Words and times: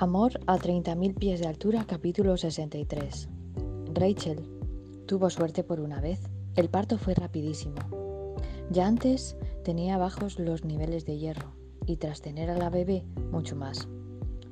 Amor 0.00 0.38
a 0.46 0.58
30.000 0.58 1.18
pies 1.18 1.40
de 1.40 1.48
altura, 1.48 1.84
capítulo 1.84 2.36
63. 2.36 3.28
Rachel 3.94 4.48
tuvo 5.06 5.28
suerte 5.28 5.64
por 5.64 5.80
una 5.80 6.00
vez. 6.00 6.20
El 6.54 6.68
parto 6.68 6.98
fue 6.98 7.14
rapidísimo. 7.14 7.74
Ya 8.70 8.86
antes 8.86 9.36
tenía 9.64 9.98
bajos 9.98 10.38
los 10.38 10.64
niveles 10.64 11.04
de 11.04 11.18
hierro 11.18 11.50
y 11.84 11.96
tras 11.96 12.20
tener 12.20 12.48
a 12.48 12.56
la 12.56 12.70
bebé 12.70 13.04
mucho 13.32 13.56
más. 13.56 13.88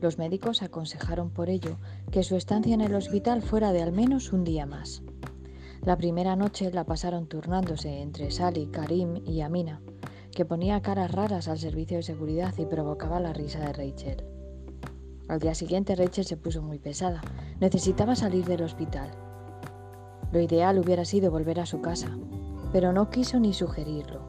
Los 0.00 0.16
médicos 0.16 0.62
aconsejaron 0.62 1.28
por 1.28 1.50
ello 1.50 1.76
que 2.10 2.22
su 2.22 2.36
estancia 2.36 2.72
en 2.72 2.80
el 2.80 2.94
hospital 2.94 3.42
fuera 3.42 3.72
de 3.72 3.82
al 3.82 3.92
menos 3.92 4.32
un 4.32 4.44
día 4.44 4.64
más. 4.64 5.02
La 5.82 5.98
primera 5.98 6.36
noche 6.36 6.72
la 6.72 6.84
pasaron 6.84 7.26
turnándose 7.26 8.00
entre 8.00 8.30
Sally, 8.30 8.68
Karim 8.68 9.20
y 9.26 9.42
Amina, 9.42 9.82
que 10.32 10.46
ponía 10.46 10.80
caras 10.80 11.12
raras 11.12 11.48
al 11.48 11.58
servicio 11.58 11.98
de 11.98 12.02
seguridad 12.02 12.54
y 12.56 12.64
provocaba 12.64 13.20
la 13.20 13.34
risa 13.34 13.60
de 13.60 13.72
Rachel. 13.74 14.33
Al 15.26 15.38
día 15.38 15.54
siguiente 15.54 15.96
Rachel 15.96 16.26
se 16.26 16.36
puso 16.36 16.60
muy 16.60 16.78
pesada. 16.78 17.22
Necesitaba 17.58 18.14
salir 18.14 18.44
del 18.44 18.62
hospital. 18.62 19.10
Lo 20.32 20.40
ideal 20.40 20.78
hubiera 20.78 21.04
sido 21.04 21.30
volver 21.30 21.60
a 21.60 21.66
su 21.66 21.80
casa, 21.80 22.08
pero 22.72 22.92
no 22.92 23.08
quiso 23.08 23.40
ni 23.40 23.54
sugerirlo. 23.54 24.20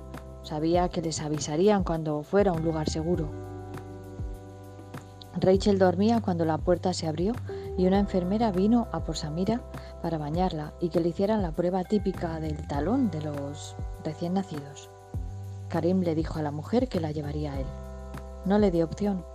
Sabía 0.43 0.87
que 0.89 1.01
les 1.01 1.21
avisarían 1.21 1.83
cuando 1.83 2.23
fuera 2.23 2.51
a 2.51 2.53
un 2.53 2.63
lugar 2.63 2.89
seguro. 2.89 3.29
Rachel 5.37 5.79
dormía 5.79 6.21
cuando 6.21 6.45
la 6.45 6.57
puerta 6.57 6.93
se 6.93 7.07
abrió 7.07 7.33
y 7.77 7.87
una 7.87 7.99
enfermera 7.99 8.51
vino 8.51 8.87
a 8.93 9.03
por 9.03 9.17
Samira 9.17 9.61
para 10.01 10.17
bañarla 10.17 10.73
y 10.79 10.89
que 10.89 11.01
le 11.01 11.09
hicieran 11.09 11.41
la 11.41 11.51
prueba 11.51 11.83
típica 11.83 12.39
del 12.39 12.67
talón 12.67 13.11
de 13.11 13.21
los 13.21 13.75
recién 14.05 14.35
nacidos. 14.35 14.89
Karim 15.67 16.01
le 16.01 16.15
dijo 16.15 16.39
a 16.39 16.43
la 16.43 16.51
mujer 16.51 16.87
que 16.87 17.01
la 17.01 17.11
llevaría 17.11 17.51
a 17.51 17.59
él. 17.59 17.65
No 18.45 18.59
le 18.59 18.71
dio 18.71 18.85
opción. 18.85 19.25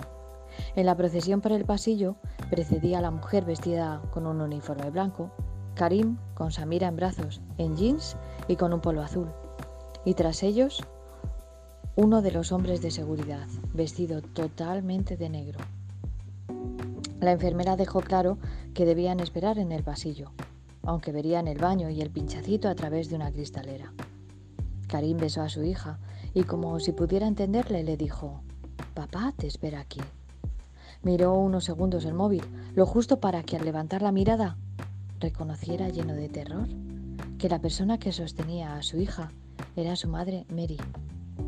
En 0.77 0.87
la 0.87 0.97
procesión 0.97 1.41
por 1.41 1.53
el 1.53 1.65
pasillo 1.65 2.17
precedía 2.51 2.99
a 2.99 3.03
la 3.03 3.11
mujer 3.11 3.45
vestida 3.45 4.03
con 4.11 4.27
un 4.27 4.41
uniforme 4.41 4.91
blanco, 4.91 5.31
Karim 5.75 6.19
con 6.35 6.53
Samira 6.53 6.89
en 6.89 6.97
brazos, 6.97 7.41
en 7.59 7.77
jeans 7.77 8.17
y 8.49 8.57
con 8.57 8.73
un 8.73 8.81
polo 8.81 9.03
azul. 9.03 9.29
Y 10.05 10.15
tras 10.15 10.43
ellos, 10.43 10.83
uno 11.97 12.23
de 12.23 12.33
los 12.33 12.53
hombres 12.53 12.83
de 12.83 12.91
seguridad, 12.91 13.47
vestido 13.75 14.23
totalmente 14.23 15.17
de 15.17 15.29
negro. 15.29 15.59
La 17.21 17.33
enfermera 17.33 17.77
dejó 17.77 18.01
claro 18.01 18.39
que 18.75 18.87
debían 18.87 19.21
esperar 19.21 19.59
en 19.59 19.73
el 19.73 19.83
pasillo, 19.83 20.33
aunque 20.83 21.13
verían 21.13 21.49
el 21.49 21.59
baño 21.59 21.91
y 21.91 22.01
el 22.01 22.11
pinchacito 22.11 22.69
a 22.69 22.75
través 22.75 23.11
de 23.11 23.17
una 23.17 23.31
cristalera. 23.31 23.93
Karim 24.89 25.19
besó 25.19 25.43
a 25.43 25.49
su 25.49 25.63
hija 25.63 25.99
y 26.35 26.45
como 26.45 26.81
si 26.81 26.93
pudiera 26.93 27.27
entenderle 27.27 27.85
le 27.85 27.97
dijo, 27.97 28.43
Papá 28.95 29.33
te 29.37 29.47
espera 29.47 29.81
aquí. 29.81 30.01
Miró 31.03 31.35
unos 31.35 31.65
segundos 31.65 32.05
el 32.05 32.15
móvil, 32.15 32.43
lo 32.75 32.85
justo 32.85 33.21
para 33.21 33.43
que 33.43 33.57
al 33.57 33.65
levantar 33.65 34.03
la 34.03 34.13
mirada 34.13 34.57
reconociera 35.19 35.89
lleno 35.89 36.15
de 36.15 36.29
terror 36.29 36.69
que 37.39 37.49
la 37.49 37.59
persona 37.59 37.99
que 37.99 38.13
sostenía 38.13 38.77
a 38.77 38.83
su 38.83 38.99
hija 38.99 39.31
era 39.77 39.97
su 39.97 40.09
madre 40.09 40.45
Mary, 40.51 40.77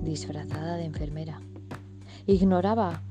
disfrazada 0.03 0.77
de 0.77 0.85
enfermera. 0.85 1.41
Ignoraba 2.27 3.03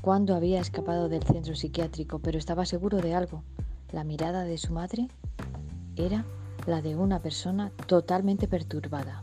cuándo 0.00 0.34
había 0.34 0.60
escapado 0.60 1.10
del 1.10 1.22
centro 1.22 1.54
psiquiátrico, 1.54 2.18
pero 2.18 2.38
estaba 2.38 2.64
seguro 2.64 2.98
de 2.98 3.14
algo. 3.14 3.42
La 3.92 4.04
mirada 4.04 4.44
de 4.44 4.56
su 4.56 4.72
madre 4.72 5.08
era 5.96 6.24
la 6.66 6.80
de 6.80 6.96
una 6.96 7.20
persona 7.20 7.72
totalmente 7.86 8.48
perturbada. 8.48 9.22